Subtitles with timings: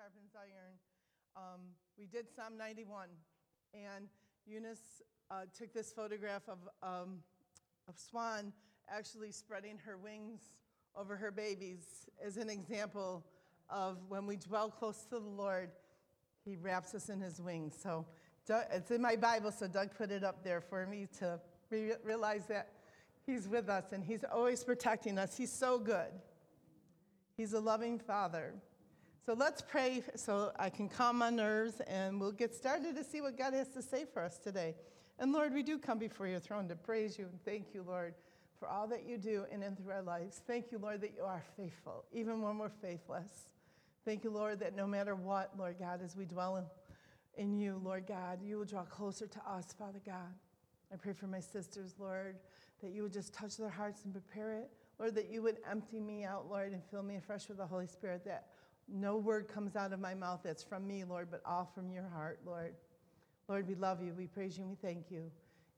[0.00, 0.78] sharpens iron,
[1.36, 1.60] um,
[1.98, 3.08] we did Psalm 91.
[3.74, 4.08] And
[4.46, 7.18] Eunice uh, took this photograph of, um,
[7.86, 8.52] of Swan
[8.88, 10.40] actually spreading her wings
[10.96, 13.26] over her babies as an example
[13.68, 15.70] of when we dwell close to the Lord,
[16.46, 17.76] He wraps us in His wings.
[17.80, 18.06] So
[18.72, 22.46] it's in my Bible, so Doug put it up there for me to re- realize
[22.46, 22.70] that
[23.26, 25.36] He's with us and He's always protecting us.
[25.36, 26.10] He's so good.
[27.36, 28.54] He's a loving Father.
[29.26, 33.20] So let's pray so I can calm my nerves and we'll get started to see
[33.20, 34.74] what God has to say for us today.
[35.18, 38.14] And Lord, we do come before your throne to praise you and thank you, Lord,
[38.58, 40.40] for all that you do in and through our lives.
[40.46, 43.50] Thank you, Lord, that you are faithful, even when we're faithless.
[44.06, 46.66] Thank you, Lord, that no matter what, Lord God, as we dwell
[47.36, 50.34] in, you, Lord God, you will draw closer to us, Father God.
[50.92, 52.36] I pray for my sisters, Lord,
[52.82, 54.70] that you would just touch their hearts and prepare it.
[54.98, 57.86] Lord, that you would empty me out, Lord, and fill me afresh with the Holy
[57.86, 58.46] Spirit, that
[58.92, 62.08] no word comes out of my mouth that's from me, Lord, but all from your
[62.08, 62.74] heart, Lord.
[63.48, 65.30] Lord, we love you, we praise you, and we thank you.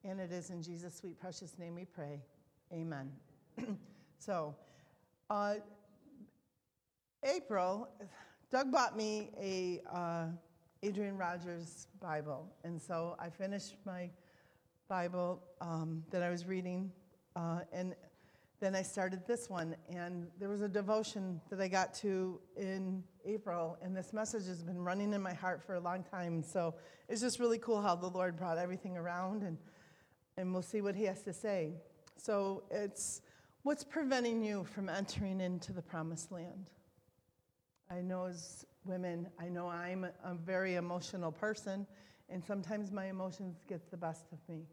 [0.05, 2.21] And it is in Jesus' sweet, precious name we pray.
[2.73, 3.11] Amen.
[4.19, 4.55] so,
[5.31, 5.55] uh,
[7.23, 7.89] April,
[8.51, 10.27] Doug bought me a uh,
[10.83, 14.11] Adrian Rogers Bible, and so I finished my
[14.89, 16.91] Bible um, that I was reading,
[17.37, 17.95] uh, and
[18.63, 19.75] then I started this one.
[19.91, 24.63] And there was a devotion that I got to in April, and this message has
[24.63, 26.45] been running in my heart for a long time.
[26.45, 26.77] So
[27.09, 29.59] it's just really cool how the Lord brought everything around, and
[30.37, 31.75] and we'll see what He has to say.
[32.17, 33.23] So it's
[33.65, 36.71] what's preventing you from entering into the promised land.
[37.91, 41.85] I know as women, I know I'm a very emotional person,
[42.31, 44.67] and sometimes my emotions get the best of me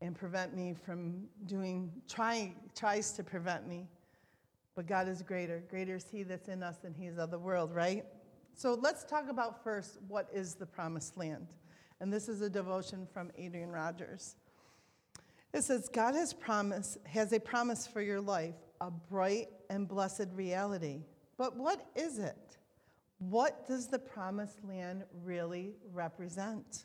[0.00, 3.88] and prevent me from doing, trying, tries to prevent me.
[4.74, 5.62] But God is greater.
[5.68, 8.04] Greater is He that's in us than He is of the world, right?
[8.54, 11.48] So let's talk about first what is the promised land.
[12.00, 14.36] And this is a devotion from Adrian Rogers.
[15.52, 20.28] It says, God has, promise, has a promise for your life, a bright and blessed
[20.34, 21.02] reality.
[21.36, 22.58] But what is it?
[23.18, 26.84] What does the promised land really represent?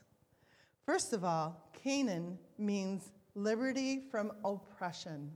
[0.85, 5.31] First of all, Canaan means liberty from oppression.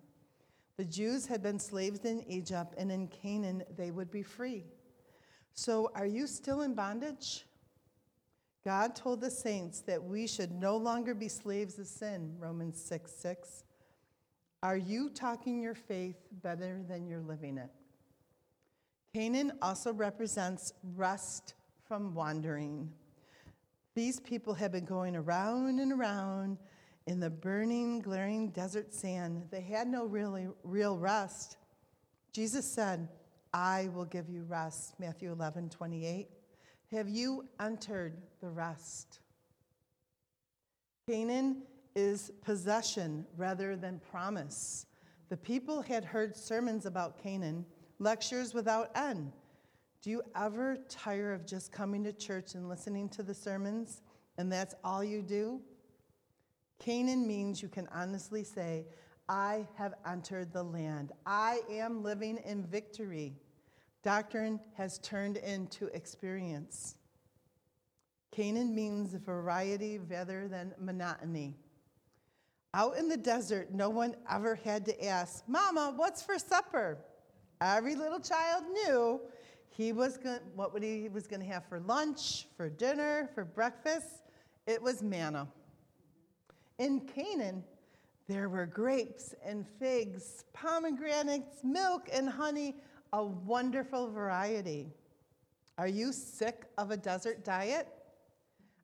[0.78, 4.66] The Jews had been slaves in Egypt, and in Canaan they would be free.
[5.54, 7.46] So, are you still in bondage?
[8.64, 13.12] God told the saints that we should no longer be slaves of sin, Romans 6
[13.12, 13.64] 6.
[14.62, 17.70] Are you talking your faith better than you're living it?
[19.14, 21.54] Canaan also represents rest
[21.86, 22.92] from wandering.
[23.98, 26.60] These people had been going around and around
[27.08, 29.48] in the burning, glaring desert sand.
[29.50, 31.58] They had no really, real rest.
[32.32, 33.10] Jesus said,
[33.56, 36.28] I will give you rest, Matthew 11, 28.
[36.92, 39.18] Have you entered the rest?
[41.10, 41.64] Canaan
[41.96, 44.86] is possession rather than promise.
[45.30, 47.66] The people had heard sermons about Canaan
[47.98, 49.32] lectures without end.
[50.08, 54.04] Do you ever tire of just coming to church and listening to the sermons,
[54.38, 55.60] and that's all you do?
[56.80, 58.86] Canaan means you can honestly say,
[59.28, 61.12] I have entered the land.
[61.26, 63.36] I am living in victory.
[64.02, 66.96] Doctrine has turned into experience.
[68.32, 71.58] Canaan means variety rather than monotony.
[72.74, 76.98] Out in the desert, no one ever had to ask, Mama, what's for supper?
[77.60, 79.20] Every little child knew
[79.70, 83.46] he was going, what would he was going to have for lunch, for dinner, for
[83.46, 84.24] breakfast.
[84.66, 85.48] It was manna.
[86.80, 87.64] In Canaan,
[88.28, 92.76] there were grapes and figs, pomegranates, milk and honey,
[93.14, 94.88] a wonderful variety.
[95.78, 97.88] Are you sick of a desert diet?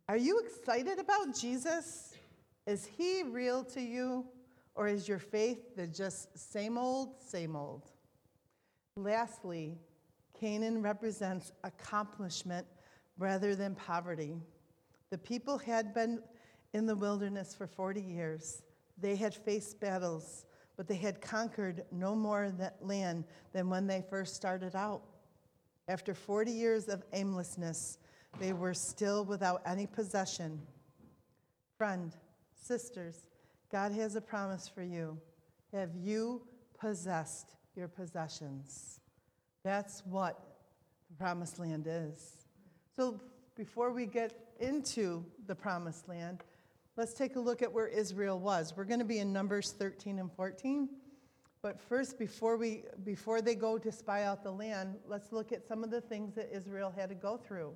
[0.08, 2.14] Are you excited about Jesus?
[2.66, 4.26] Is he real to you?
[4.76, 7.92] Or is your faith the just same old, same old?
[8.96, 9.78] Lastly,
[10.44, 12.68] Canaan represents accomplishment
[13.18, 14.36] rather than poverty.
[15.10, 16.22] The people had been
[16.74, 18.62] in the wilderness for 40 years.
[18.98, 20.46] They had faced battles,
[20.76, 23.24] but they had conquered no more that land
[23.54, 25.04] than when they first started out.
[25.88, 28.00] After 40 years of aimlessness,
[28.38, 30.62] they were still without any possession.
[31.78, 32.12] Friend,
[32.54, 33.28] sisters,
[33.72, 35.18] God has a promise for you.
[35.72, 36.42] Have you
[36.78, 39.00] possessed your possessions.
[39.64, 40.40] That's what
[41.10, 42.38] the promised land is.
[42.96, 43.20] So
[43.56, 46.44] before we get into the promised land,
[46.98, 48.74] let's take a look at where Israel was.
[48.76, 50.90] We're going to be in Numbers 13 and 14.
[51.62, 55.66] But first, before, we, before they go to spy out the land, let's look at
[55.66, 57.74] some of the things that Israel had to go through.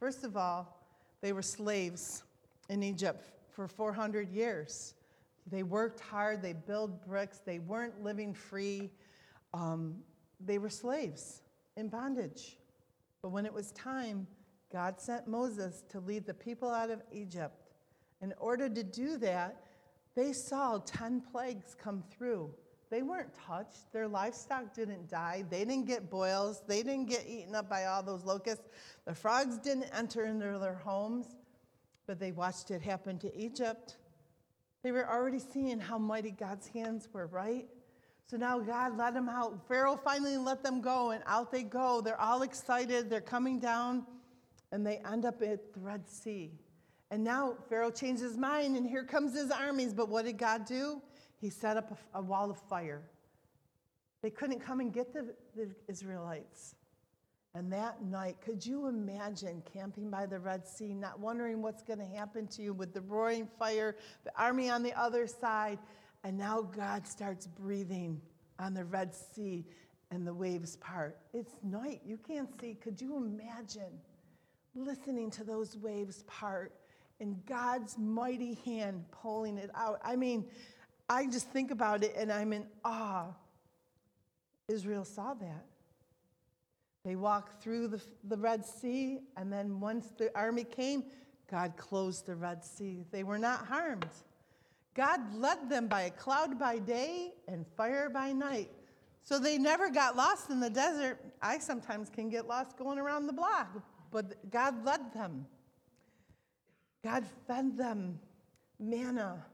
[0.00, 0.84] First of all,
[1.20, 2.24] they were slaves
[2.68, 4.94] in Egypt for 400 years.
[5.46, 8.90] They worked hard, they built bricks, they weren't living free.
[9.54, 9.96] Um,
[10.44, 11.42] they were slaves
[11.76, 12.56] in bondage.
[13.22, 14.26] But when it was time,
[14.72, 17.54] God sent Moses to lead the people out of Egypt.
[18.22, 19.64] In order to do that,
[20.14, 22.50] they saw 10 plagues come through.
[22.90, 23.92] They weren't touched.
[23.92, 25.44] Their livestock didn't die.
[25.48, 26.62] They didn't get boils.
[26.66, 28.68] They didn't get eaten up by all those locusts.
[29.04, 31.36] The frogs didn't enter into their homes,
[32.06, 33.96] but they watched it happen to Egypt.
[34.82, 37.66] They were already seeing how mighty God's hands were, right?
[38.30, 39.66] So now God let them out.
[39.66, 42.00] Pharaoh finally let them go, and out they go.
[42.00, 43.10] They're all excited.
[43.10, 44.06] They're coming down,
[44.70, 46.52] and they end up at the Red Sea.
[47.10, 49.92] And now Pharaoh changed his mind, and here comes his armies.
[49.92, 51.02] But what did God do?
[51.40, 53.02] He set up a, a wall of fire.
[54.22, 56.76] They couldn't come and get the, the Israelites.
[57.56, 61.98] And that night, could you imagine camping by the Red Sea, not wondering what's going
[61.98, 65.80] to happen to you with the roaring fire, the army on the other side?
[66.24, 68.20] And now God starts breathing
[68.58, 69.64] on the Red Sea
[70.10, 71.16] and the waves part.
[71.32, 72.00] It's night.
[72.04, 72.74] You can't see.
[72.74, 74.00] Could you imagine
[74.74, 76.72] listening to those waves part
[77.20, 80.00] and God's mighty hand pulling it out?
[80.04, 80.46] I mean,
[81.08, 83.28] I just think about it and I'm in awe.
[84.68, 85.64] Israel saw that.
[87.04, 91.04] They walked through the, the Red Sea, and then once the army came,
[91.50, 93.04] God closed the Red Sea.
[93.10, 94.06] They were not harmed.
[94.94, 98.70] God led them by a cloud by day and fire by night.
[99.22, 101.18] So they never got lost in the desert.
[101.40, 103.68] I sometimes can get lost going around the block,
[104.10, 105.46] but God led them.
[107.04, 108.18] God fed them
[108.78, 109.44] manna.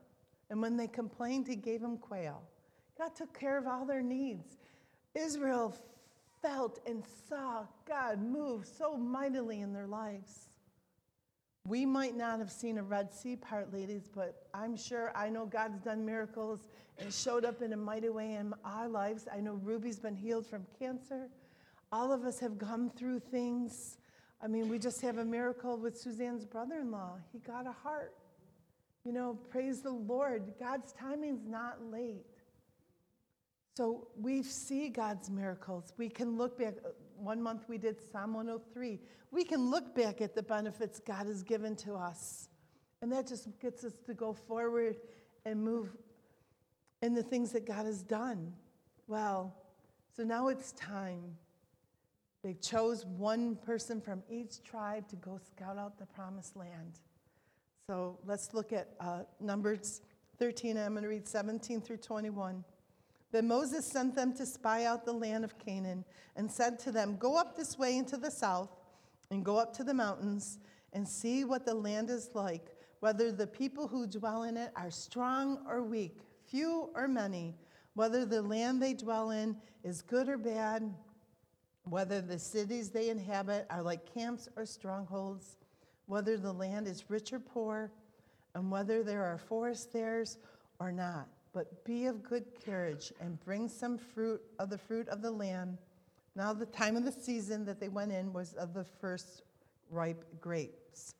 [0.50, 2.42] And when they complained, He gave them quail.
[2.96, 4.56] God took care of all their needs.
[5.14, 5.74] Israel
[6.40, 10.48] felt and saw God move so mightily in their lives.
[11.66, 15.46] We might not have seen a Red Sea part, ladies, but I'm sure I know
[15.46, 16.68] God's done miracles
[16.98, 19.26] and showed up in a mighty way in our lives.
[19.32, 21.28] I know Ruby's been healed from cancer.
[21.90, 23.98] All of us have gone through things.
[24.40, 27.18] I mean, we just have a miracle with Suzanne's brother in law.
[27.32, 28.14] He got a heart.
[29.04, 30.54] You know, praise the Lord.
[30.60, 32.26] God's timing's not late.
[33.76, 35.92] So we see God's miracles.
[35.98, 36.74] We can look back.
[37.18, 39.00] One month we did Psalm 103.
[39.30, 42.48] We can look back at the benefits God has given to us.
[43.02, 44.96] And that just gets us to go forward
[45.44, 45.90] and move
[47.02, 48.52] in the things that God has done.
[49.06, 49.54] Well,
[50.16, 51.36] so now it's time.
[52.42, 57.00] They chose one person from each tribe to go scout out the promised land.
[57.88, 60.00] So let's look at uh, Numbers
[60.38, 60.76] 13.
[60.76, 62.64] I'm going to read 17 through 21.
[63.36, 66.06] Then Moses sent them to spy out the land of Canaan
[66.36, 68.70] and said to them, Go up this way into the south
[69.30, 70.58] and go up to the mountains
[70.94, 74.90] and see what the land is like, whether the people who dwell in it are
[74.90, 77.54] strong or weak, few or many,
[77.92, 79.54] whether the land they dwell in
[79.84, 80.90] is good or bad,
[81.84, 85.58] whether the cities they inhabit are like camps or strongholds,
[86.06, 87.92] whether the land is rich or poor,
[88.54, 90.24] and whether there are forests there
[90.80, 95.22] or not but be of good courage and bring some fruit of the fruit of
[95.22, 95.78] the land.
[96.34, 99.40] Now, the time of the season that they went in was of the first
[99.88, 101.14] ripe grapes.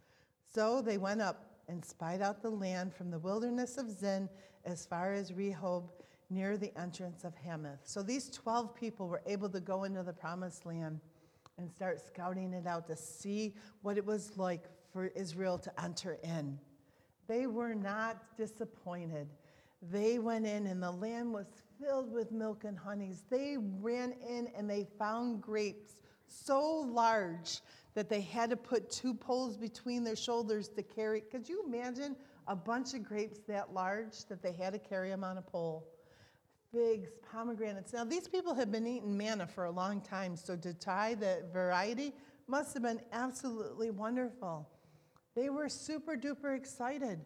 [0.52, 4.28] So they went up and spied out the land from the wilderness of Zin
[4.66, 5.84] as far as Rehob
[6.28, 7.80] near the entrance of Hamath.
[7.84, 11.00] So these 12 people were able to go into the promised land
[11.56, 16.18] and start scouting it out to see what it was like for Israel to enter
[16.22, 16.58] in.
[17.26, 19.28] They were not disappointed.
[19.90, 21.46] They went in, and the land was
[21.80, 23.24] filled with milk and honeys.
[23.30, 27.60] They ran in and they found grapes so large
[27.94, 31.20] that they had to put two poles between their shoulders to carry.
[31.20, 32.16] Could you imagine
[32.48, 35.88] a bunch of grapes that large that they had to carry them on a pole?
[36.72, 37.92] Figs, pomegranates.
[37.92, 41.44] Now, these people have been eating manna for a long time, so to try the
[41.52, 42.12] variety
[42.48, 44.68] must have been absolutely wonderful.
[45.34, 47.20] They were super duper excited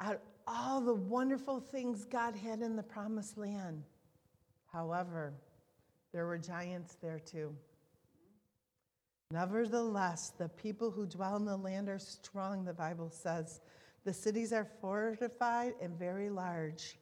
[0.00, 0.14] uh,
[0.46, 3.84] all the wonderful things God had in the promised land.
[4.72, 5.32] However,
[6.12, 7.54] there were giants there too.
[9.32, 13.60] Nevertheless, the people who dwell in the land are strong, the Bible says.
[14.04, 16.96] The cities are fortified and very large.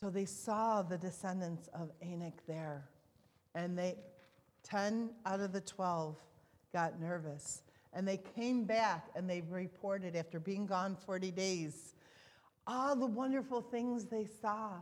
[0.00, 2.88] So they saw the descendants of Anak there.
[3.54, 3.96] And they,
[4.62, 6.16] 10 out of the 12,
[6.72, 7.62] got nervous.
[7.92, 11.94] And they came back and they reported after being gone 40 days
[12.66, 14.72] all the wonderful things they saw,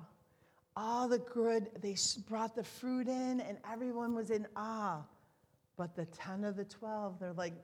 [0.77, 1.97] all the good, they
[2.29, 5.03] brought the fruit in, and everyone was in awe.
[5.77, 7.55] But the 10 of the 12, they're like,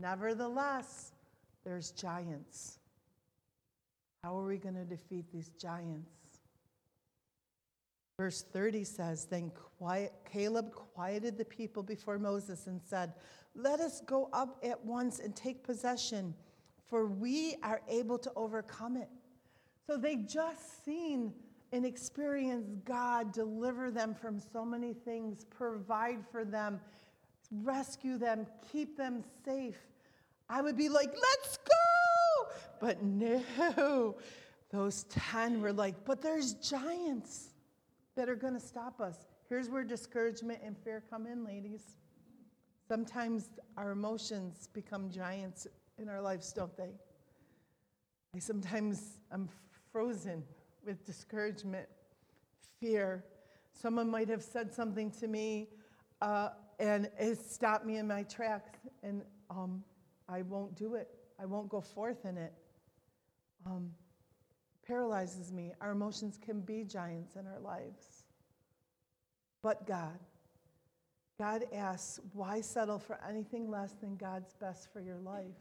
[0.00, 1.12] nevertheless,
[1.64, 2.78] there's giants.
[4.24, 6.10] How are we going to defeat these giants?
[8.18, 13.12] Verse 30 says Then quiet, Caleb quieted the people before Moses and said,
[13.54, 16.34] Let us go up at once and take possession,
[16.88, 19.08] for we are able to overcome it.
[19.88, 21.32] So they just seen
[21.72, 26.78] and experienced God deliver them from so many things, provide for them,
[27.50, 29.78] rescue them, keep them safe.
[30.50, 32.52] I would be like, Let's go!
[32.80, 34.16] But no,
[34.70, 37.54] those 10 were like, But there's giants
[38.14, 39.16] that are to stop us.
[39.48, 41.96] Here's where discouragement and fear come in, ladies.
[42.86, 45.66] Sometimes our emotions become giants
[45.98, 46.90] in our lives, don't they?
[48.34, 49.48] I sometimes I'm
[49.98, 50.44] frozen
[50.86, 51.88] with discouragement,
[52.78, 53.24] fear.
[53.72, 55.66] Someone might have said something to me,
[56.22, 59.82] uh, and it stopped me in my tracks, and um,
[60.28, 61.08] I won't do it.
[61.42, 62.52] I won't go forth in it.
[63.66, 63.90] Um,
[64.86, 65.72] paralyzes me.
[65.80, 68.22] Our emotions can be giants in our lives.
[69.64, 70.20] But God,
[71.40, 75.58] God asks, why settle for anything less than God's best for your life?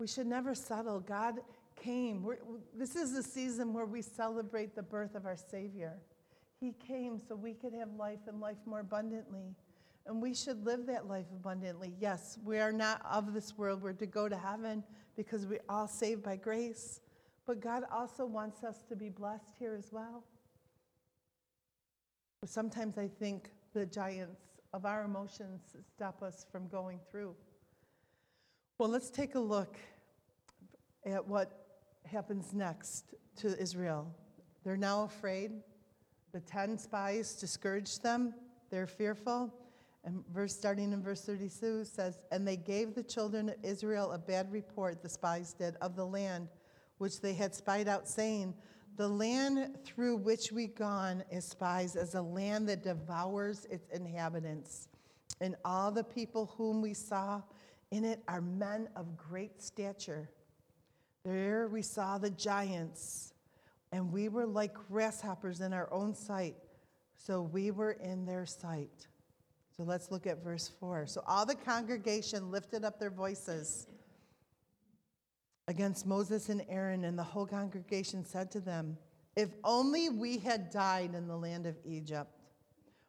[0.00, 0.98] We should never settle.
[0.98, 1.36] God
[1.76, 2.22] came.
[2.22, 2.38] We're,
[2.76, 5.94] this is the season where we celebrate the birth of our Savior.
[6.58, 9.54] He came so we could have life and life more abundantly.
[10.06, 11.92] And we should live that life abundantly.
[12.00, 13.82] Yes, we are not of this world.
[13.82, 14.84] We're to go to heaven
[15.16, 17.00] because we're all saved by grace.
[17.46, 20.24] But God also wants us to be blessed here as well.
[22.44, 24.40] Sometimes I think the giants
[24.72, 27.34] of our emotions stop us from going through.
[28.78, 29.76] Well, let's take a look
[31.04, 31.65] at what
[32.06, 34.06] happens next to Israel.
[34.64, 35.52] They're now afraid.
[36.32, 38.34] The 10 spies discouraged them.
[38.70, 39.52] They're fearful.
[40.04, 44.18] And verse starting in verse 32 says, And they gave the children of Israel a
[44.18, 46.48] bad report, the spies did, of the land
[46.98, 48.54] which they had spied out, saying,
[48.96, 54.88] The land through which we gone as spies is a land that devours its inhabitants.
[55.40, 57.42] And all the people whom we saw
[57.90, 60.30] in it are men of great stature.
[61.26, 63.34] There we saw the giants,
[63.90, 66.54] and we were like grasshoppers in our own sight,
[67.16, 69.08] so we were in their sight.
[69.76, 71.08] So let's look at verse 4.
[71.08, 73.88] So all the congregation lifted up their voices
[75.66, 78.96] against Moses and Aaron, and the whole congregation said to them,
[79.34, 82.30] If only we had died in the land of Egypt,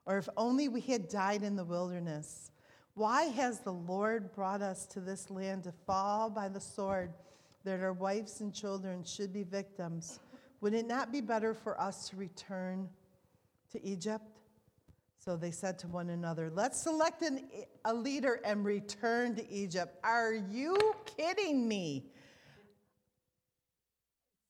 [0.08, 2.50] or if only we had died in the wilderness.
[2.96, 7.14] Why has the Lord brought us to this land to fall by the sword,
[7.68, 10.20] that our wives and children should be victims?
[10.62, 12.90] Would it not be better for us to return
[13.72, 14.26] to Egypt?
[15.20, 17.48] So they said to one another, Let's select an,
[17.86, 19.98] a leader and return to Egypt.
[20.04, 22.12] Are you kidding me?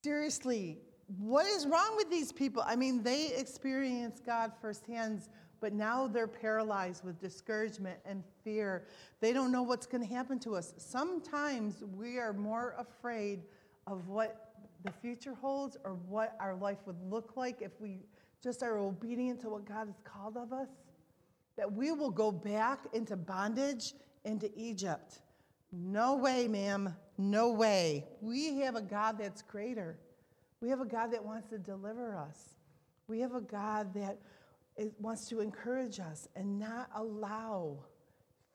[0.07, 0.77] seriously,
[1.17, 2.63] what is wrong with these people?
[2.65, 5.23] I mean, they experience God firsthand,
[5.59, 8.85] but now they're paralyzed with discouragement and fear.
[9.19, 10.73] They don't know what's going to happen to us.
[10.77, 13.43] Sometimes we are more afraid
[13.85, 17.99] of what the future holds or what our life would look like if we
[18.43, 20.69] just are obedient to what God has called of us,
[21.57, 23.93] that we will go back into bondage
[24.25, 25.19] into Egypt.
[25.71, 26.95] No way, ma'am.
[27.17, 28.05] No way.
[28.21, 29.97] We have a God that's greater.
[30.61, 32.55] We have a God that wants to deliver us.
[33.07, 34.17] We have a God that
[34.77, 37.77] is, wants to encourage us and not allow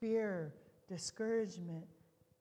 [0.01, 0.55] fear,
[0.89, 1.85] discouragement,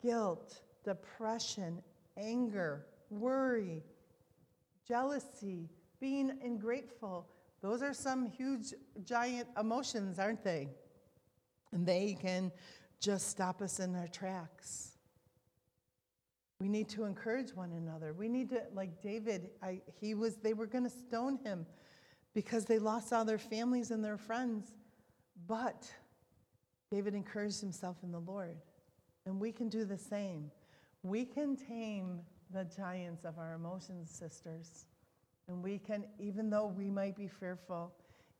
[0.02, 1.82] guilt, depression,
[2.18, 3.84] anger, worry,
[4.88, 5.70] jealousy,
[6.00, 7.28] being ungrateful.
[7.62, 8.74] Those are some huge,
[9.04, 10.70] giant emotions, aren't they?
[11.72, 12.52] And they can
[13.00, 14.98] just stop us in our tracks.
[16.60, 18.14] We need to encourage one another.
[18.14, 21.66] We need to, like David, I, he was, they were going to stone him
[22.34, 24.74] because they lost all their families and their friends.
[25.48, 25.92] But
[26.92, 28.58] David encouraged himself in the Lord.
[29.26, 30.52] And we can do the same.
[31.04, 32.22] We can tame
[32.54, 34.86] the giants of our emotions, sisters.
[35.48, 37.94] And we can, even though we might be fearful,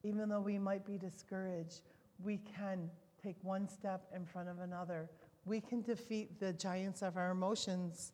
[0.04, 1.82] even though we might be discouraged,
[2.24, 2.90] we can
[3.22, 5.10] take one step in front of another
[5.46, 8.12] we can defeat the giants of our emotions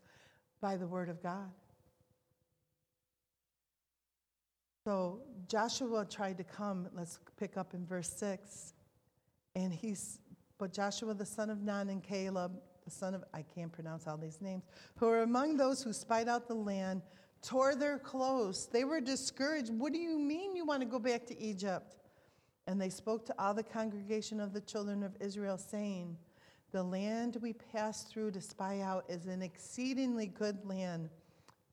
[0.62, 1.52] by the Word of God.
[4.88, 8.74] So Joshua tried to come, let's pick up in verse 6.
[9.54, 10.20] And he's,
[10.58, 12.54] but Joshua the son of Nun and Caleb,
[12.86, 14.64] the son of, I can't pronounce all these names,
[14.96, 17.02] who are among those who spied out the land,
[17.42, 18.70] tore their clothes.
[18.72, 19.74] They were discouraged.
[19.74, 21.98] What do you mean you want to go back to Egypt?
[22.66, 26.16] And they spoke to all the congregation of the children of Israel, saying,
[26.72, 31.10] The land we passed through to spy out is an exceedingly good land.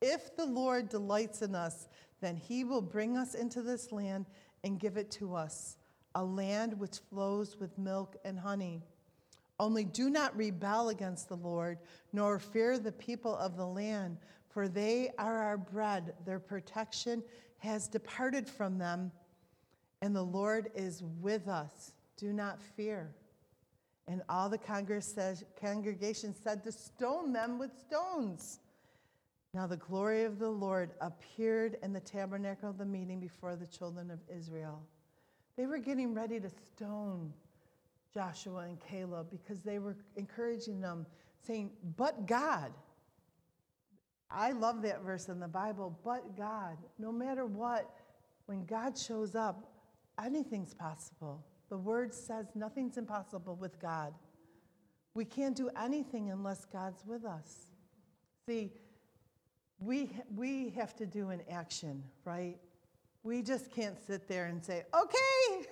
[0.06, 1.88] If the Lord delights in us,
[2.20, 4.26] then he will bring us into this land
[4.62, 5.78] and give it to us,
[6.14, 8.82] a land which flows with milk and honey.
[9.58, 11.78] Only do not rebel against the Lord,
[12.12, 14.18] nor fear the people of the land,
[14.50, 16.12] for they are our bread.
[16.26, 17.22] Their protection
[17.58, 19.10] has departed from them,
[20.02, 21.94] and the Lord is with us.
[22.18, 23.14] Do not fear.
[24.06, 28.60] And all the congregation said to stone them with stones.
[29.54, 33.68] Now the glory of the Lord appeared in the tabernacle of the meeting before the
[33.68, 34.82] children of Israel.
[35.56, 37.32] They were getting ready to stone
[38.12, 41.06] Joshua and Caleb because they were encouraging them,
[41.46, 42.72] saying, But God.
[44.28, 46.76] I love that verse in the Bible, but God.
[46.98, 47.88] No matter what,
[48.46, 49.70] when God shows up,
[50.22, 51.44] anything's possible.
[51.68, 54.12] The word says nothing's impossible with God.
[55.14, 57.68] We can't do anything unless God's with us.
[58.48, 58.72] See,
[59.78, 62.56] we, we have to do an action, right?
[63.22, 65.66] We just can't sit there and say, okay,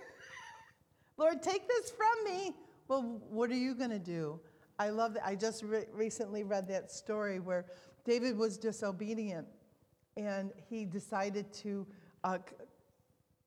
[1.17, 2.55] Lord, take this from me.
[2.89, 4.41] Well, what are you going to do?
[4.79, 5.27] I love that.
[5.27, 7.67] I just re- recently read that story where
[8.05, 9.47] David was disobedient
[10.17, 11.87] and he decided to
[12.25, 12.39] uh,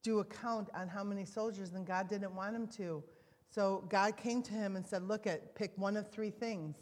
[0.01, 3.03] do a count on how many soldiers, and God didn't want him to.
[3.49, 6.77] So God came to him and said, Look at, pick one of three things.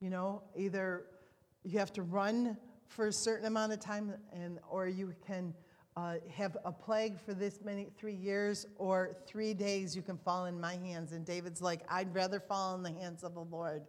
[0.00, 1.04] You know, either
[1.64, 2.56] you have to run
[2.92, 5.54] for a certain amount of time, and, or you can
[5.96, 10.46] uh, have a plague for this many three years or three days you can fall
[10.46, 11.12] in my hands.
[11.12, 13.82] And david's like i'd rather fall in the hands of the lord.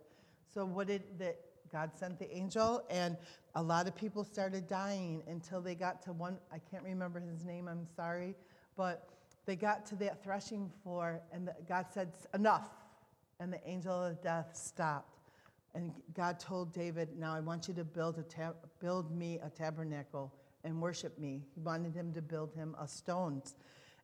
[0.54, 1.40] So what did that
[1.72, 3.16] god sent the angel and
[3.56, 7.46] a lot of people started dying until they got to one i can't remember his
[7.46, 8.36] name i'm sorry
[8.76, 9.08] but
[9.46, 12.70] they got to that threshing floor and the, god said enough.
[13.40, 15.13] And the angel of death stopped
[15.76, 19.50] and god told david now i want you to build, a tab- build me a
[19.50, 20.34] tabernacle
[20.64, 21.42] and worship me.
[21.54, 23.56] He wanted him to build him a stones.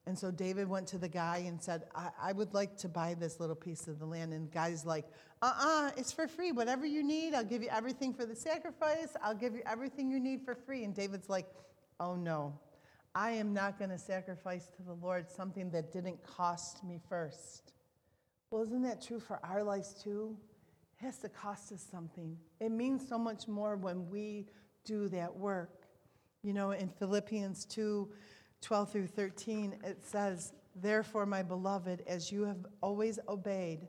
[0.06, 3.14] And so David went to the guy and said, I, I would like to buy
[3.14, 4.34] this little piece of the land.
[4.34, 5.06] And the guy's like,
[5.42, 6.52] uh uh-uh, uh, it's for free.
[6.52, 9.16] Whatever you need, I'll give you everything for the sacrifice.
[9.22, 10.84] I'll give you everything you need for free.
[10.84, 11.48] And David's like,
[12.00, 12.58] oh no,
[13.14, 17.74] I am not going to sacrifice to the Lord something that didn't cost me first.
[18.50, 20.36] Well, isn't that true for our lives too?
[21.00, 22.38] It has to cost us something.
[22.60, 24.48] It means so much more when we
[24.84, 25.86] do that work.
[26.44, 28.10] You know, in Philippians 2
[28.62, 33.88] 12 through 13, it says, Therefore, my beloved, as you have always obeyed,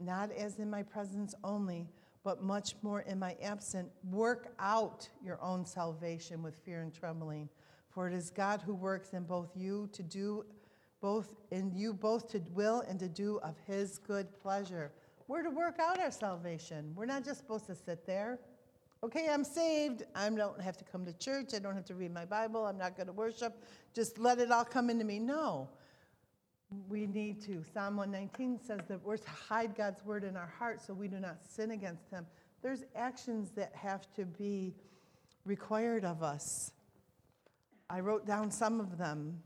[0.00, 1.86] not as in my presence only,
[2.24, 7.50] but much more in my absence, work out your own salvation with fear and trembling.
[7.90, 10.46] For it is God who works in both you to do
[11.00, 14.92] both in you both to will and to do of his good pleasure.
[15.28, 16.92] We're to work out our salvation.
[16.94, 18.38] We're not just supposed to sit there.
[19.02, 20.04] Okay, I'm saved.
[20.14, 21.52] I don't have to come to church.
[21.54, 22.64] I don't have to read my Bible.
[22.64, 23.64] I'm not going to worship.
[23.94, 25.18] Just let it all come into me.
[25.18, 25.68] No.
[26.88, 27.62] We need to.
[27.72, 31.20] Psalm 119 says that we're to hide God's word in our heart so we do
[31.20, 32.26] not sin against him.
[32.62, 34.74] There's actions that have to be
[35.44, 36.72] required of us.
[37.88, 39.42] I wrote down some of them.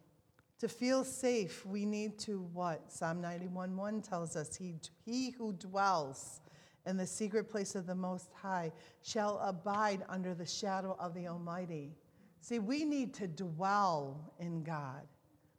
[0.61, 2.93] To feel safe, we need to what?
[2.93, 4.75] Psalm 91 1 tells us, He,
[5.07, 6.43] he who dwells
[6.85, 8.71] in the secret place of the Most High
[9.03, 11.97] shall abide under the shadow of the Almighty.
[12.43, 15.07] See, we need to dwell in God.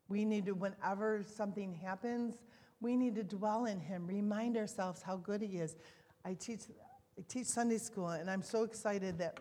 [0.07, 2.35] We need to, whenever something happens,
[2.79, 5.77] we need to dwell in Him, remind ourselves how good He is.
[6.23, 6.61] I teach,
[7.17, 9.39] I teach Sunday school, and I'm so excited that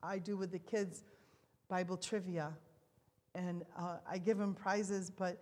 [0.00, 1.02] I do with the kids
[1.68, 2.52] Bible trivia.
[3.34, 5.38] And uh, I give them prizes, but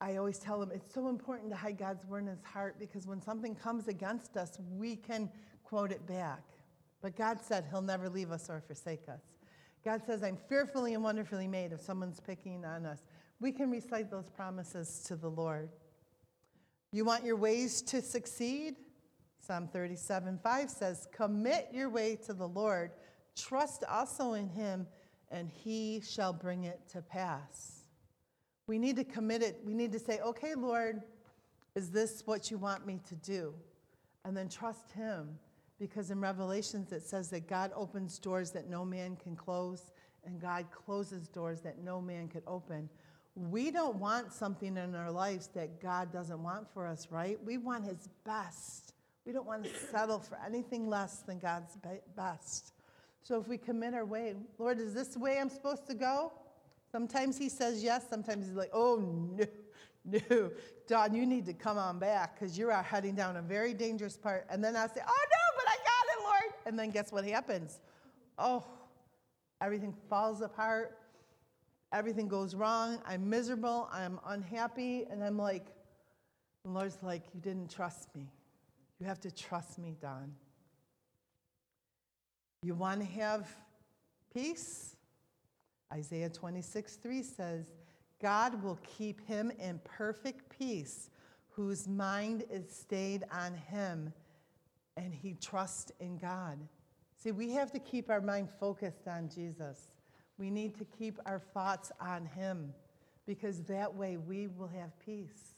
[0.00, 3.06] I always tell them it's so important to hide God's word in his heart because
[3.06, 5.30] when something comes against us, we can
[5.64, 6.42] quote it back.
[7.00, 9.20] But God said he'll never leave us or forsake us.
[9.84, 13.00] God says, I'm fearfully and wonderfully made if someone's picking on us.
[13.40, 15.68] We can recite those promises to the Lord.
[16.92, 18.76] You want your ways to succeed?
[19.40, 22.92] Psalm 37 5 says, Commit your way to the Lord,
[23.36, 24.86] trust also in him,
[25.32, 27.82] and he shall bring it to pass.
[28.66, 29.60] We need to commit it.
[29.64, 31.02] We need to say, okay, Lord,
[31.74, 33.54] is this what you want me to do?
[34.24, 35.38] And then trust Him.
[35.78, 39.90] Because in Revelations it says that God opens doors that no man can close,
[40.24, 42.88] and God closes doors that no man could open.
[43.34, 47.42] We don't want something in our lives that God doesn't want for us, right?
[47.44, 48.92] We want His best.
[49.26, 51.76] We don't want to settle for anything less than God's
[52.14, 52.74] best.
[53.22, 56.32] So if we commit our way, Lord, is this the way I'm supposed to go?
[56.90, 58.98] Sometimes he says yes, sometimes he's like, oh,
[59.36, 59.46] no,
[60.30, 60.50] no.
[60.88, 64.16] Dawn, you need to come on back because you are heading down a very dangerous
[64.16, 64.46] part.
[64.50, 66.54] And then I say, oh, no, but I got it, Lord.
[66.66, 67.80] And then guess what happens?
[68.38, 68.64] Oh,
[69.60, 70.98] everything falls apart.
[71.92, 72.98] Everything goes wrong.
[73.06, 73.88] I'm miserable.
[73.92, 75.06] I'm unhappy.
[75.10, 75.66] And I'm like,
[76.64, 78.26] the Lord's like, you didn't trust me.
[78.98, 80.32] You have to trust me, Dawn.
[82.64, 83.48] You want to have
[84.32, 84.94] peace?
[85.92, 87.66] Isaiah 26, 3 says,
[88.20, 91.10] God will keep him in perfect peace
[91.48, 94.12] whose mind is stayed on him
[94.96, 96.58] and he trusts in God.
[97.16, 99.90] See, we have to keep our mind focused on Jesus.
[100.38, 102.72] We need to keep our thoughts on him
[103.26, 105.56] because that way we will have peace.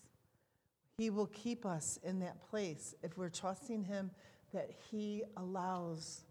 [0.99, 4.11] He will keep us in that place if we're trusting him
[4.53, 6.23] that he allows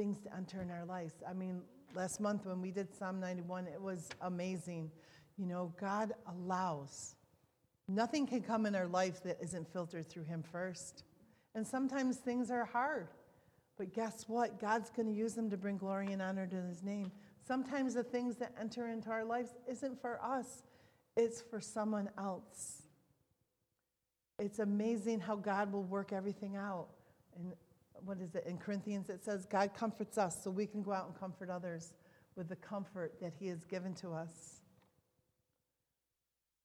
[0.00, 1.12] things to enter in our lives.
[1.28, 1.60] I mean,
[1.94, 4.90] last month when we did Psalm 91, it was amazing.
[5.36, 7.16] You know, God allows.
[7.86, 11.04] Nothing can come in our life that isn't filtered through Him first.
[11.54, 13.08] And sometimes things are hard.
[13.76, 14.58] But guess what?
[14.58, 17.12] God's going to use them to bring glory and honor to His name.
[17.46, 20.62] Sometimes the things that enter into our lives isn't for us,
[21.14, 22.84] it's for someone else.
[24.38, 26.88] It's amazing how God will work everything out.
[27.36, 27.52] And
[28.04, 29.10] what is it in Corinthians?
[29.10, 31.94] It says, God comforts us so we can go out and comfort others
[32.36, 34.60] with the comfort that He has given to us.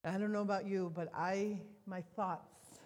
[0.04, 2.80] I don't know about you, but I, my thoughts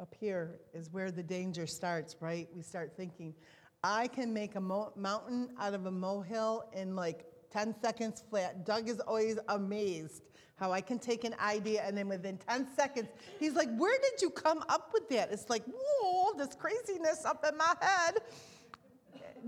[0.00, 2.48] up here is where the danger starts, right?
[2.54, 3.34] We start thinking,
[3.82, 8.64] I can make a mo- mountain out of a molehill in like 10 seconds flat.
[8.64, 10.22] Doug is always amazed
[10.56, 14.22] how I can take an idea and then within 10 seconds, he's like, Where did
[14.22, 15.30] you come up with that?
[15.32, 16.03] It's like, Whoa,
[16.36, 18.18] this craziness up in my head.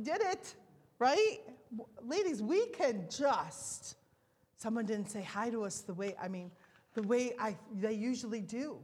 [0.02, 0.54] Did it,
[0.98, 1.38] right?
[2.02, 3.96] Ladies, we can just,
[4.56, 6.50] someone didn't say hi to us the way, I mean,
[6.94, 8.78] the way I, they usually do.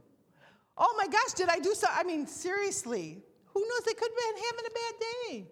[0.77, 1.87] Oh my gosh, did I do so?
[1.91, 3.81] I mean, seriously, who knows?
[3.85, 5.47] They could have been having a bad day.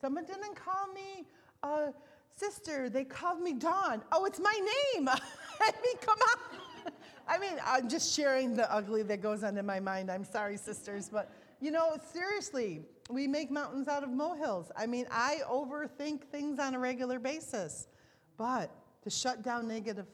[0.00, 1.26] Someone didn't call me.
[1.62, 1.92] Uh,
[2.36, 4.02] sister, they called me Dawn.
[4.12, 4.52] Oh, it's my
[4.94, 5.08] name.
[5.60, 6.92] I mean, come on.
[7.28, 10.10] I mean, I'm just sharing the ugly that goes on in my mind.
[10.10, 14.70] I'm sorry, sisters, but you know, seriously, we make mountains out of molehills.
[14.76, 17.88] I mean, I overthink things on a regular basis.
[18.36, 18.70] But
[19.02, 20.06] to shut down negative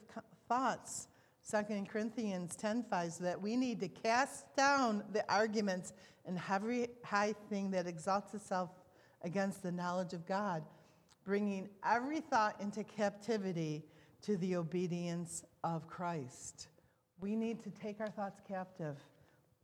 [0.47, 1.07] thoughts,
[1.49, 5.93] 2 Corinthians 10:5 so that we need to cast down the arguments
[6.25, 8.69] and every high thing that exalts itself
[9.21, 10.63] against the knowledge of God
[11.27, 13.83] bringing every thought into captivity
[14.21, 16.69] to the obedience of Christ.
[17.19, 18.97] We need to take our thoughts captive.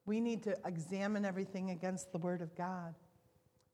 [0.05, 2.93] We need to examine everything against the Word of God.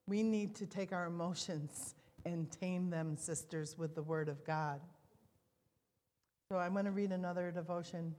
[0.08, 4.80] We need to take our emotions and tame them, sisters, with the Word of God.
[6.52, 8.14] So I'm going to read another devotion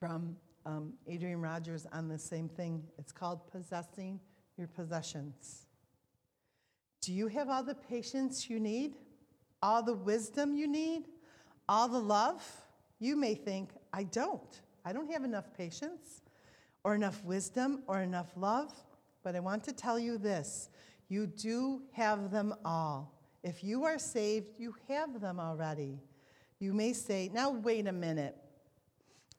[0.00, 2.82] from um, Adrian Rogers on the same thing.
[2.98, 4.20] It's called Possessing
[4.56, 5.66] Your Possessions.
[7.00, 8.96] Do you have all the patience you need?
[9.62, 11.04] All the wisdom you need?
[11.68, 12.42] All the love?
[12.98, 14.60] You may think, I don't.
[14.84, 16.22] I don't have enough patience
[16.84, 18.72] or enough wisdom or enough love.
[19.22, 20.68] But I want to tell you this
[21.08, 23.12] you do have them all.
[23.42, 25.98] If you are saved, you have them already.
[26.60, 28.36] You may say, now wait a minute.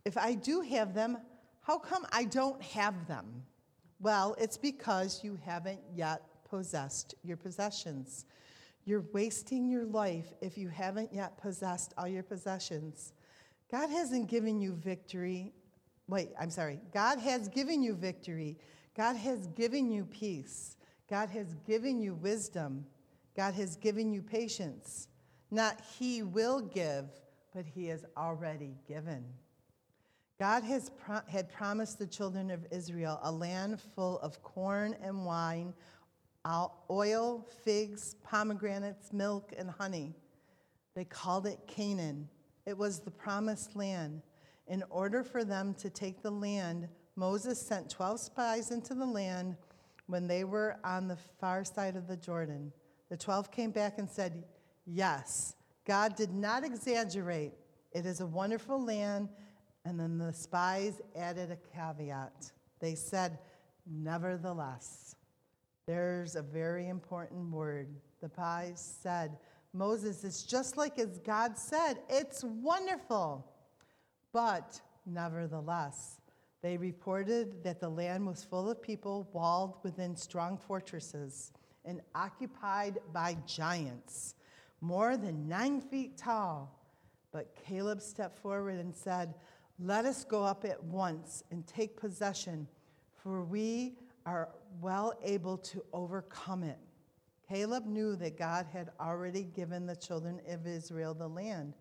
[0.04, 1.18] If I do have them,
[1.62, 3.44] how come I don't have them?
[4.00, 8.26] Well, it's because you haven't yet possessed your possessions.
[8.86, 13.14] You're wasting your life if you haven't yet possessed all your possessions.
[13.72, 15.52] God hasn't given you victory.
[16.08, 16.80] Wait, I'm sorry.
[16.94, 18.58] God has given you victory.
[18.96, 20.78] God has given you peace.
[21.10, 22.86] God has given you wisdom.
[23.36, 25.08] God has given you patience.
[25.52, 27.06] Not He will give,
[27.54, 29.26] but He has already given.
[30.40, 35.26] God has pro- had promised the children of Israel a land full of corn and
[35.26, 35.74] wine,
[36.90, 40.14] oil, figs, pomegranates, milk, and honey.
[40.94, 42.30] They called it Canaan.
[42.66, 44.22] It was the promised land.
[44.68, 49.56] In order for them to take the land, Moses sent 12 spies into the land
[50.08, 52.72] when they were on the far side of the Jordan.
[53.10, 54.44] The 12 came back and said,
[54.86, 57.54] Yes, God did not exaggerate.
[57.92, 59.30] It is a wonderful land.
[59.86, 62.52] And then the spies added a caveat.
[62.80, 63.38] They said,
[63.86, 65.16] Nevertheless.
[65.86, 67.88] There's a very important word.
[68.22, 69.38] The spies said,
[69.74, 73.48] Moses, it's just like as God said, it's wonderful.
[74.36, 76.20] But nevertheless,
[76.62, 81.54] they reported that the land was full of people walled within strong fortresses.
[81.86, 84.34] and occupied by giants,
[84.82, 86.82] more than nine feet tall.
[87.32, 89.36] But Caleb stepped forward and said,
[89.80, 92.68] Let us go up at once and take possession,
[93.14, 94.50] for we are
[94.82, 96.80] well able to overcome it.
[97.48, 101.76] Caleb knew that God had already given the children of Israel the land.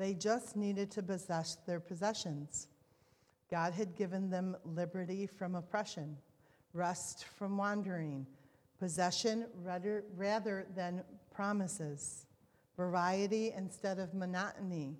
[0.00, 2.68] They just needed to possess their possessions.
[3.50, 6.16] God had given them liberty from oppression,
[6.72, 8.26] rest from wandering,
[8.78, 12.24] possession rather, rather than promises,
[12.78, 14.96] variety instead of monotony,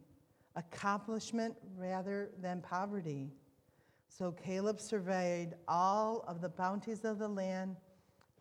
[0.54, 3.30] accomplishment rather than poverty.
[4.10, 7.76] So Caleb surveyed all of the bounties of the land.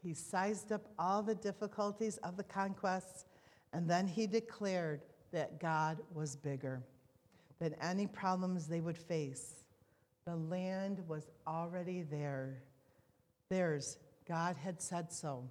[0.03, 3.23] He sized up all the difficulties of the conquests,
[3.71, 6.81] and then he declared that God was bigger
[7.59, 9.63] than any problems they would face.
[10.25, 12.61] The land was already there.
[13.49, 13.97] Theirs.
[14.27, 15.43] God had said so.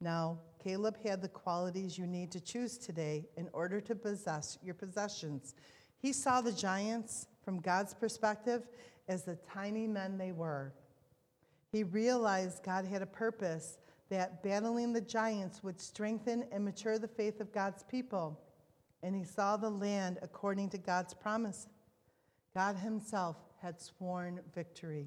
[0.00, 4.74] Now, Caleb had the qualities you need to choose today in order to possess your
[4.74, 5.54] possessions.
[5.98, 8.68] He saw the giants from God's perspective
[9.08, 10.72] as the tiny men they were.
[11.72, 13.78] He realized God had a purpose
[14.10, 18.40] that battling the giants would strengthen and mature the faith of God's people.
[19.02, 21.68] And he saw the land according to God's promise.
[22.54, 25.06] God Himself had sworn victory.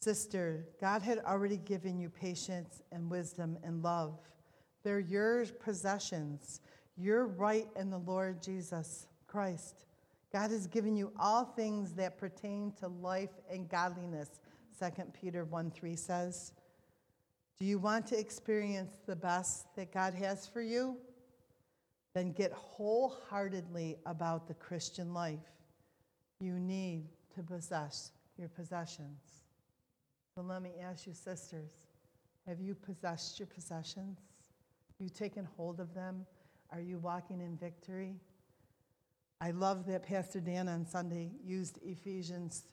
[0.00, 4.18] Sister, God had already given you patience and wisdom and love.
[4.82, 6.60] They're your possessions.
[6.96, 9.84] You're right in the Lord Jesus Christ.
[10.32, 14.40] God has given you all things that pertain to life and godliness,
[14.78, 16.52] 2 Peter 1 3 says.
[17.58, 20.96] Do you want to experience the best that God has for you?
[22.14, 25.38] Then get wholeheartedly about the Christian life.
[26.40, 29.44] You need to possess your possessions.
[30.34, 31.70] So let me ask you, sisters,
[32.46, 34.18] have you possessed your possessions?
[34.98, 36.26] You taken hold of them?
[36.72, 38.16] Are you walking in victory?
[39.40, 42.64] I love that Pastor Dan on Sunday used Ephesians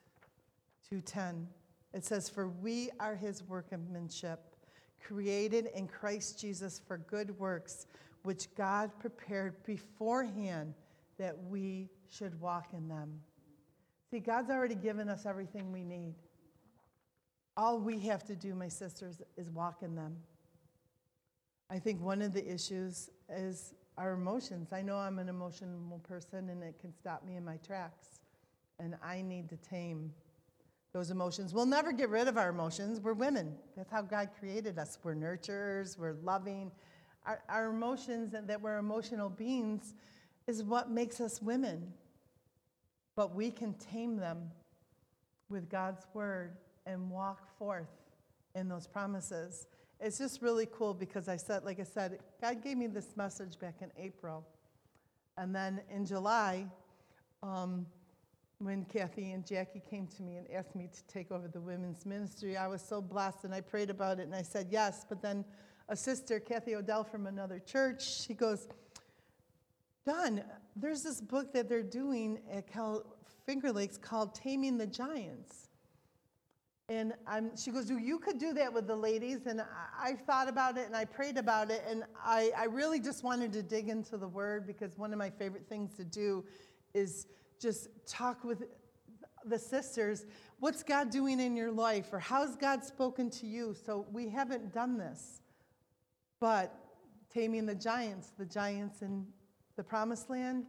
[0.89, 1.47] 2:10.
[1.93, 4.55] It says, "For we are his workmanship,
[4.99, 7.87] created in Christ Jesus for good works,
[8.27, 10.75] which God prepared beforehand
[11.17, 13.23] that we should walk in them."
[14.11, 16.13] See, God's already given us everything we need.
[17.55, 20.15] All we have to do, my sisters, is walk in them.
[21.69, 24.71] I think one of the issues is our emotions.
[24.71, 28.19] I know I'm an emotional person and it can stop me in my tracks.
[28.79, 30.13] And I need to tame
[30.93, 31.53] those emotions.
[31.53, 33.01] We'll never get rid of our emotions.
[33.01, 33.57] We're women.
[33.75, 34.99] That's how God created us.
[35.03, 36.71] We're nurturers, we're loving.
[37.27, 39.93] Our, our emotions and that we're emotional beings
[40.47, 41.93] is what makes us women.
[43.15, 44.49] But we can tame them
[45.49, 47.89] with God's word and walk forth
[48.55, 49.67] in those promises.
[49.99, 53.59] It's just really cool because I said, like I said, God gave me this message
[53.59, 54.45] back in April.
[55.37, 56.65] And then in July,
[57.43, 57.85] um,
[58.59, 62.05] when Kathy and Jackie came to me and asked me to take over the women's
[62.05, 65.05] ministry, I was so blessed and I prayed about it and I said yes.
[65.07, 65.45] But then
[65.89, 68.67] a sister, Kathy Odell from another church, she goes,
[70.05, 70.43] Dawn,
[70.75, 73.03] there's this book that they're doing at Cal
[73.45, 75.69] Finger Lakes called Taming the Giants.
[76.89, 79.45] And I'm, she goes, You could do that with the ladies.
[79.45, 79.65] And I,
[79.99, 81.83] I thought about it and I prayed about it.
[81.89, 85.29] And I, I really just wanted to dig into the word because one of my
[85.29, 86.45] favorite things to do
[86.93, 87.27] is
[87.59, 88.63] just talk with
[89.45, 90.25] the sisters.
[90.59, 92.13] What's God doing in your life?
[92.13, 93.75] Or how's God spoken to you?
[93.85, 95.41] So we haven't done this.
[96.39, 96.73] But
[97.33, 99.25] taming the giants, the giants in
[99.75, 100.65] the promised land?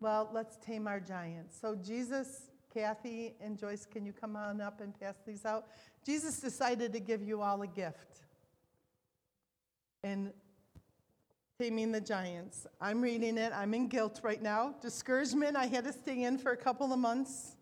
[0.00, 1.58] Well, let's tame our giants.
[1.60, 5.66] So, Jesus, Kathy, and Joyce, can you come on up and pass these out?
[6.04, 8.20] Jesus decided to give you all a gift.
[10.04, 10.32] And
[11.58, 12.66] Taming the Giants.
[12.82, 13.50] I'm reading it.
[13.54, 14.74] I'm in guilt right now.
[14.82, 17.56] Discouragement, I had to stay in for a couple of months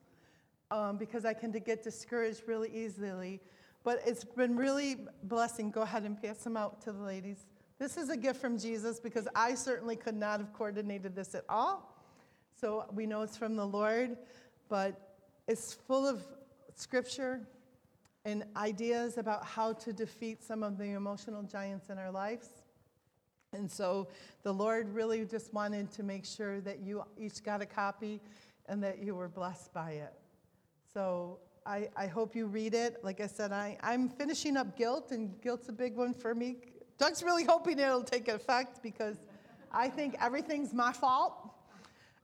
[0.72, 3.40] um, because I can get discouraged really easily.
[3.84, 5.70] But it's been really blessing.
[5.70, 7.46] Go ahead and pass them out to the ladies.
[7.78, 11.44] This is a gift from Jesus because I certainly could not have coordinated this at
[11.48, 11.94] all.
[12.58, 14.16] So we know it's from the Lord,
[14.68, 15.16] but
[15.46, 16.24] it's full of
[16.74, 17.40] scripture
[18.24, 22.48] and ideas about how to defeat some of the emotional giants in our lives.
[23.52, 24.08] And so
[24.42, 28.20] the Lord really just wanted to make sure that you each got a copy
[28.66, 30.14] and that you were blessed by it.
[30.92, 33.02] So I, I hope you read it.
[33.02, 36.56] Like I said, I, I'm finishing up guilt, and guilt's a big one for me
[36.98, 39.16] Doug's really hoping it'll take effect because
[39.72, 41.50] I think everything's my fault.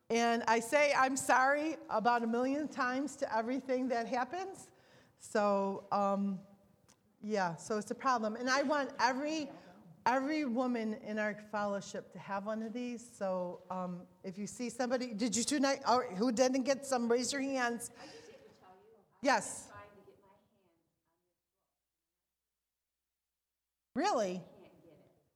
[0.08, 4.70] And I say I'm sorry about a million times to everything that happens.
[5.18, 6.38] So um,
[7.22, 8.36] Yeah, so it's a problem.
[8.36, 9.50] And I want every,
[10.06, 13.04] every woman in our fellowship to have one of these.
[13.18, 17.32] So um, if you see somebody, did you tonight, or who didn't get some, raise
[17.32, 17.90] your hands.
[19.22, 19.68] Yes.
[23.94, 24.40] Really?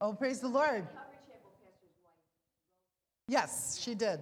[0.00, 0.86] Oh, praise the Lord.
[3.28, 4.20] Yes, she did.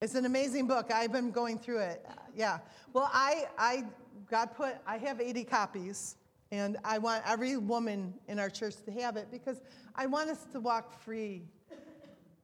[0.00, 0.90] It's an amazing book.
[0.92, 2.06] I've been going through it.
[2.34, 2.58] Yeah.
[2.92, 3.84] Well, I, I,
[4.30, 6.16] God put, I have 80 copies,
[6.50, 9.60] and I want every woman in our church to have it because
[9.94, 11.42] I want us to walk free.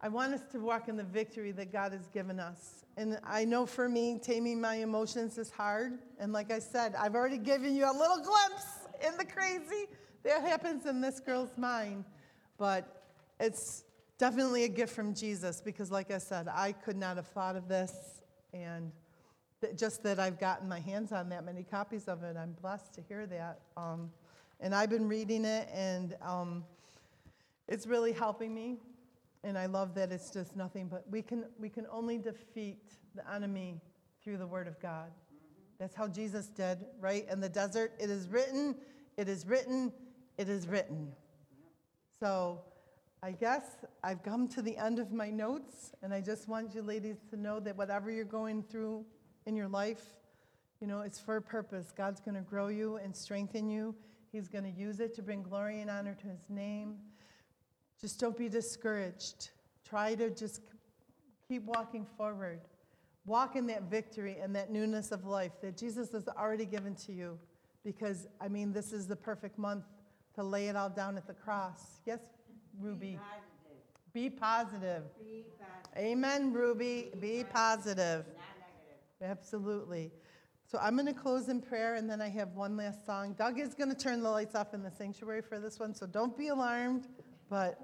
[0.01, 2.85] I want us to walk in the victory that God has given us.
[2.99, 5.99] And I know for me, taming my emotions is hard.
[6.19, 8.67] And like I said, I've already given you a little glimpse
[9.07, 9.87] in the crazy
[10.25, 12.05] that happens in this girl's mind.
[12.59, 13.05] But
[13.41, 13.85] it's
[14.19, 17.69] definitely a gift from Jesus because, like I said, I could not have thought of
[17.69, 18.21] this.
[18.53, 18.93] And
[19.77, 23.03] just that I've gotten my hands on that many copies of it, I'm blessed to
[23.03, 23.61] hear that.
[23.77, 24.11] Um,
[24.61, 26.65] and I've been reading it, and um,
[27.69, 28.79] it's really helping me.
[29.45, 32.83] And I love that it's just nothing but we can, we can only defeat
[33.15, 33.81] the enemy
[34.23, 35.11] through the Word of God.
[35.79, 37.27] That's how Jesus did, right?
[37.31, 38.75] In the desert, it is written,
[39.17, 39.93] it is written,
[40.39, 41.13] it is written.
[42.19, 42.61] So
[43.23, 43.63] I guess
[44.03, 47.37] I've come to the end of my notes, and I just want you ladies to
[47.37, 49.05] know that whatever you're going through
[49.47, 50.03] in your life,
[50.81, 51.93] you know, it's for a purpose.
[51.97, 53.95] God's going to grow you and strengthen you.
[54.33, 56.97] He's going to use it to bring glory and honor to his name.
[58.01, 59.51] Just don't be discouraged.
[59.89, 60.61] Try to just
[61.49, 62.61] keep walking forward.
[63.25, 67.13] Walk in that victory and that newness of life that Jesus has already given to
[67.13, 67.39] you.
[67.85, 69.85] Because, I mean, this is the perfect month
[70.35, 72.01] to lay it all down at the cross.
[72.05, 72.21] Yes,
[72.81, 73.19] Ruby?
[74.13, 75.03] Be positive.
[75.19, 77.11] Be positive, Amen, Ruby.
[77.21, 78.25] Be positive.
[78.27, 79.31] not.
[79.31, 80.11] Absolutely.
[80.67, 83.35] So I'm going to close in prayer, and then I have one last song.
[83.39, 86.07] Doug is going to turn the lights off in the sanctuary for this one, so
[86.07, 87.07] don't be alarmed.
[87.49, 87.79] But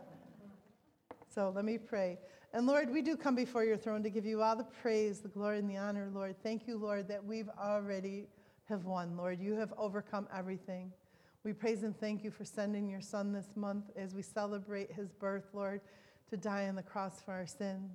[1.34, 2.18] so let me pray.
[2.52, 5.28] And Lord, we do come before your throne to give you all the praise, the
[5.28, 6.36] glory, and the honor, Lord.
[6.42, 8.26] Thank you, Lord, that we've already
[8.68, 9.40] have won, Lord.
[9.40, 10.92] You have overcome everything.
[11.44, 15.10] We praise and thank you for sending your son this month as we celebrate his
[15.12, 15.80] birth, Lord,
[16.30, 17.90] to die on the cross for our sins.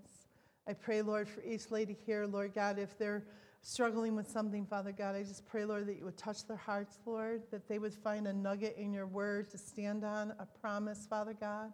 [0.67, 3.23] I pray, Lord, for each lady here, Lord God, if they're
[3.61, 6.99] struggling with something, Father God, I just pray, Lord, that you would touch their hearts,
[7.05, 11.05] Lord, that they would find a nugget in your word to stand on, a promise,
[11.09, 11.71] Father God.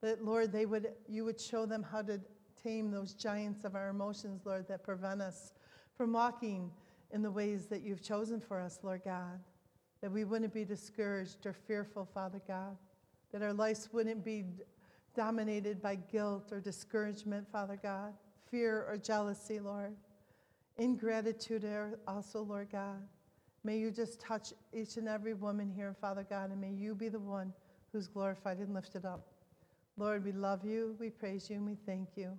[0.00, 2.20] That, Lord, they would, you would show them how to
[2.62, 5.52] tame those giants of our emotions, Lord, that prevent us
[5.96, 6.70] from walking
[7.12, 9.40] in the ways that you've chosen for us, Lord God.
[10.02, 12.76] That we wouldn't be discouraged or fearful, Father God.
[13.32, 14.44] That our lives wouldn't be
[15.14, 18.12] dominated by guilt or discouragement, Father God,
[18.50, 19.96] fear or jealousy, Lord.
[20.78, 23.02] Ingratitude er, also, Lord God.
[23.64, 27.08] May you just touch each and every woman here, Father God, and may you be
[27.08, 27.52] the one
[27.92, 29.26] who's glorified and lifted up.
[29.96, 32.36] Lord, we love you, we praise you, and we thank you.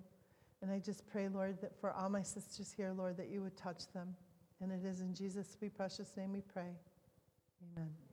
[0.62, 3.56] And I just pray, Lord, that for all my sisters here, Lord, that you would
[3.56, 4.14] touch them.
[4.60, 6.70] And it is in Jesus' sweet, precious name we pray.
[7.76, 8.07] Amen.